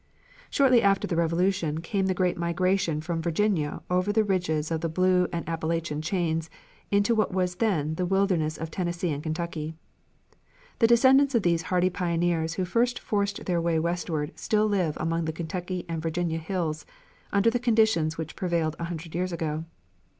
Shortly 0.49 0.81
after 0.81 1.05
the 1.07 1.15
Revolution 1.15 1.79
came 1.79 2.07
the 2.07 2.15
great 2.15 2.35
migration 2.35 3.01
from 3.01 3.21
Virginia 3.21 3.83
over 3.87 4.11
the 4.11 4.23
ridges 4.23 4.71
of 4.71 4.81
the 4.81 4.89
Blue 4.89 5.27
and 5.31 5.45
the 5.45 5.51
Appalachian 5.51 6.01
chains 6.01 6.49
into 6.89 7.13
what 7.13 7.31
was 7.33 7.57
then 7.57 7.93
the 7.93 8.05
wilderness 8.07 8.57
of 8.57 8.71
Tennessee 8.71 9.11
and 9.11 9.21
Kentucky. 9.21 9.75
The 10.79 10.87
descendants 10.87 11.35
of 11.35 11.43
these 11.43 11.61
hardy 11.69 11.91
pioneers 11.91 12.55
who 12.55 12.65
first 12.65 12.97
forced 12.97 13.45
their 13.45 13.61
way 13.61 13.77
westward 13.77 14.31
still 14.35 14.65
live 14.65 14.97
among 14.99 15.25
the 15.25 15.31
Kentucky 15.33 15.85
and 15.87 16.01
Virginia 16.01 16.39
hills 16.39 16.83
under 17.31 17.51
the 17.51 17.59
conditions 17.59 18.17
which 18.17 18.35
prevailed 18.35 18.75
a 18.79 18.85
hundred 18.85 19.13
years 19.13 19.31
ago. 19.31 19.65